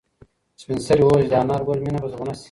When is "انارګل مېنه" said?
1.41-1.99